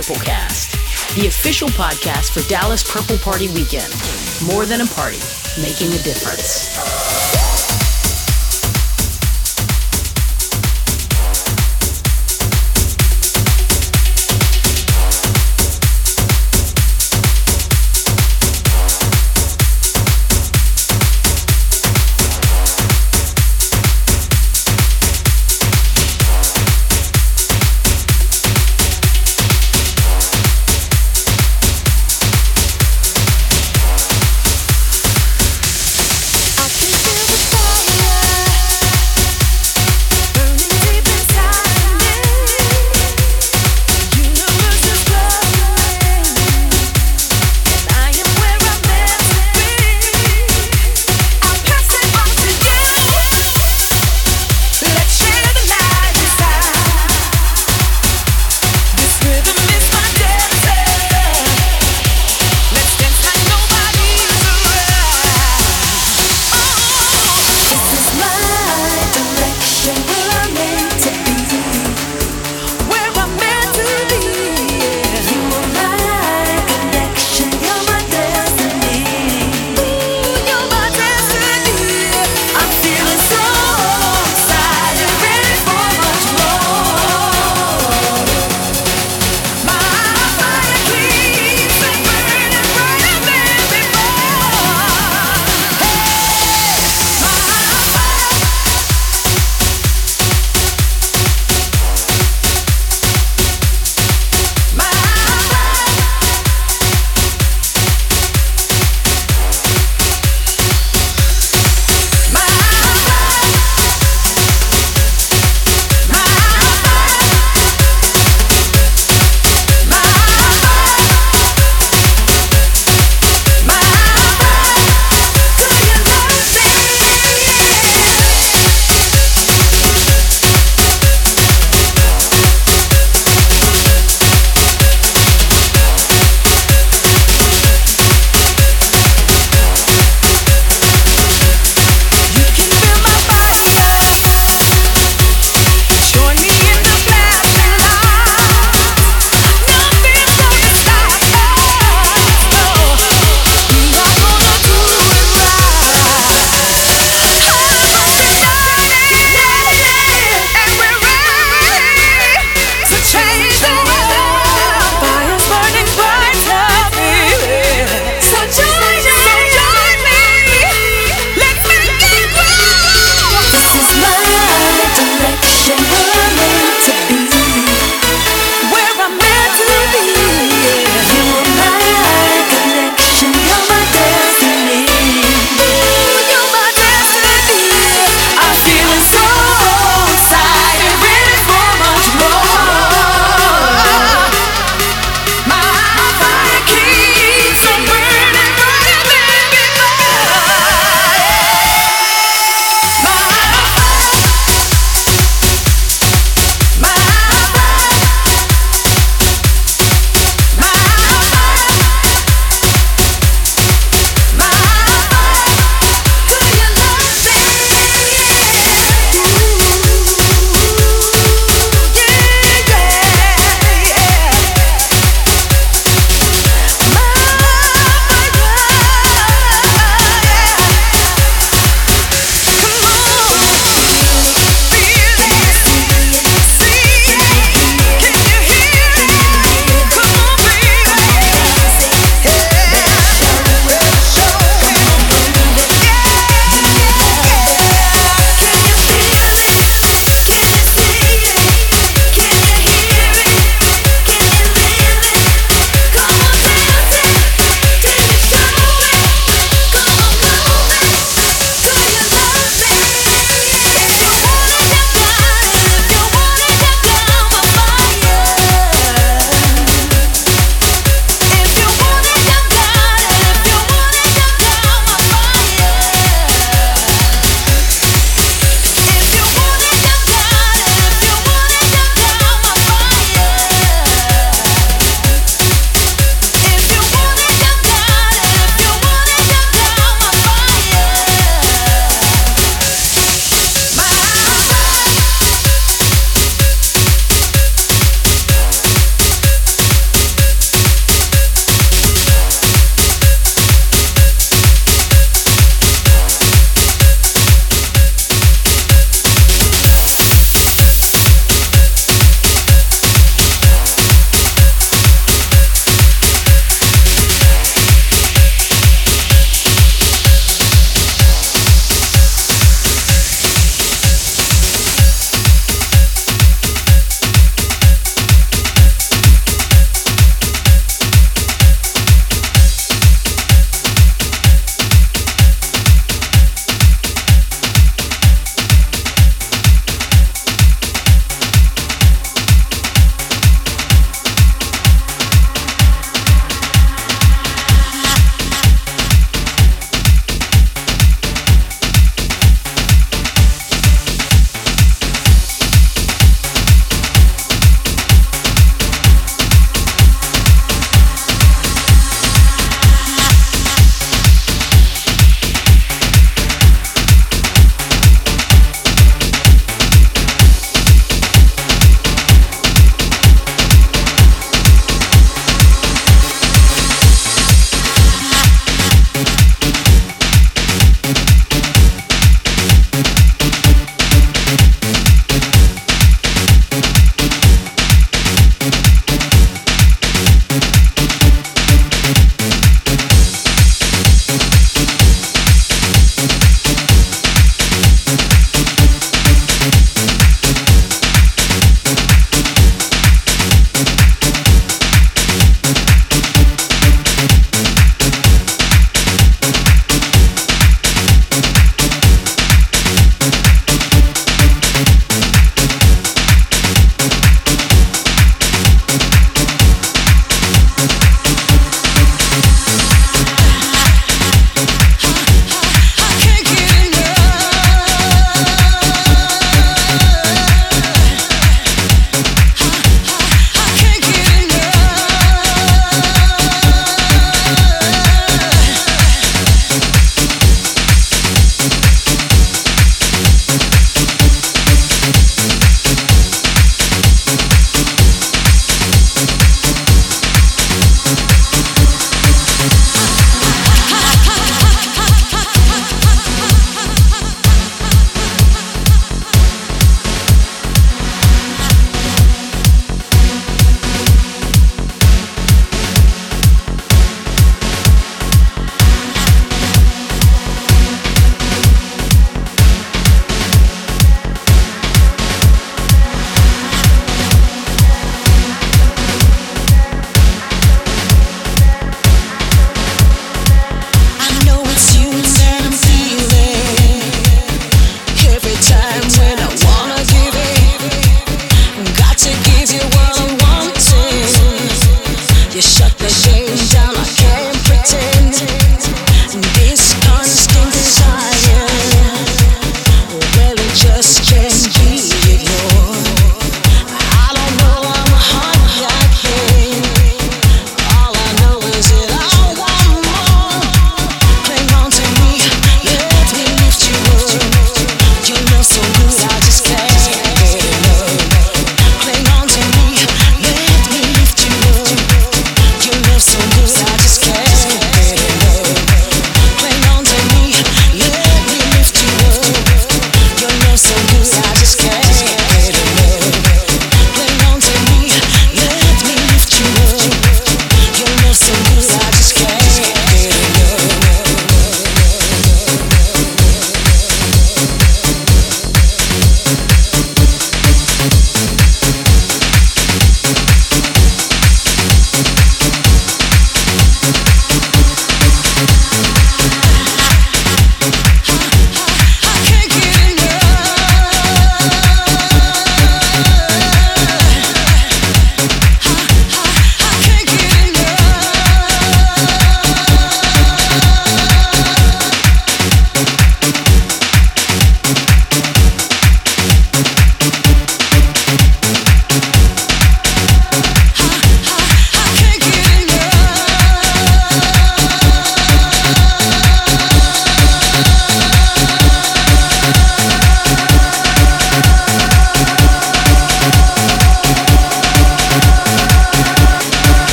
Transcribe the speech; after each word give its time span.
PurpleCast, 0.00 1.14
the 1.14 1.26
official 1.26 1.68
podcast 1.68 2.32
for 2.32 2.48
Dallas 2.48 2.82
Purple 2.82 3.18
Party 3.18 3.48
Weekend. 3.48 3.92
More 4.46 4.64
than 4.64 4.80
a 4.80 4.86
party, 4.86 5.20
making 5.60 5.88
a 5.88 6.02
difference. 6.02 6.69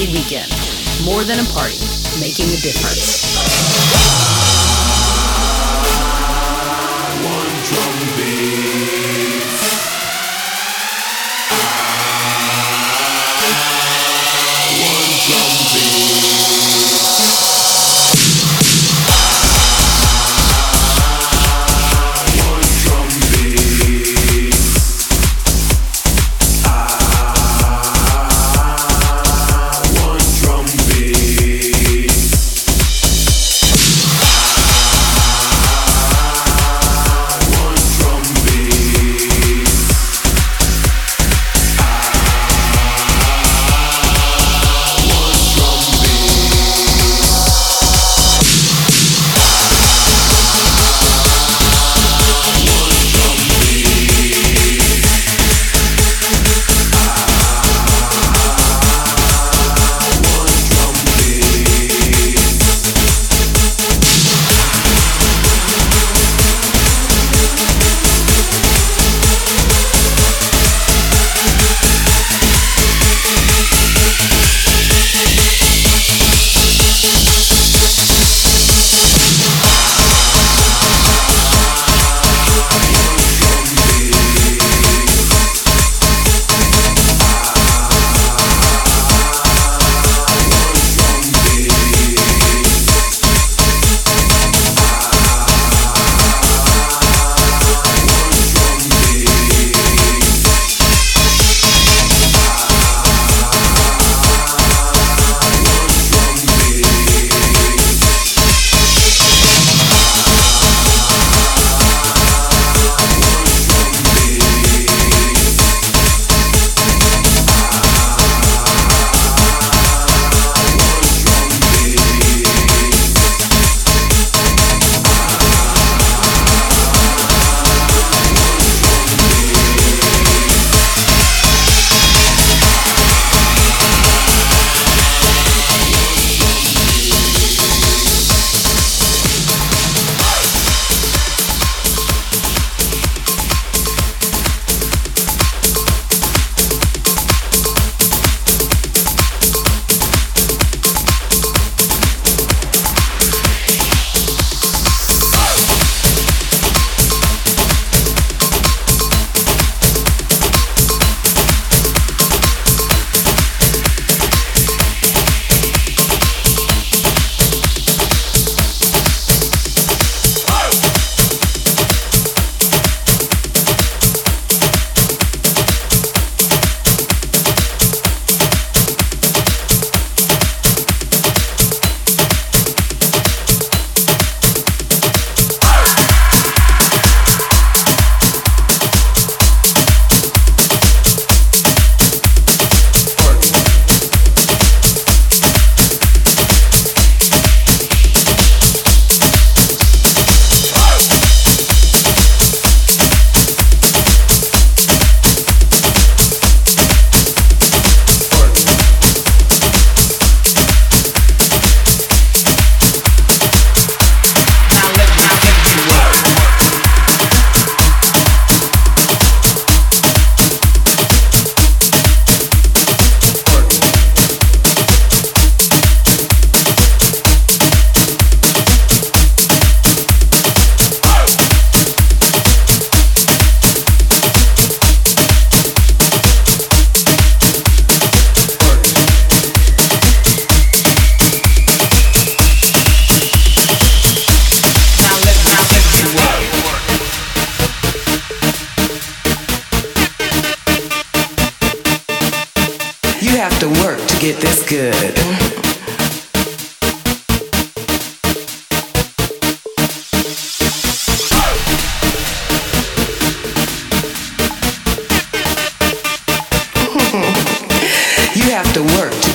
Party 0.00 0.12
Weekend. 0.14 0.49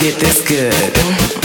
Get 0.06 0.20
this 0.20 0.48
good. 0.48 1.45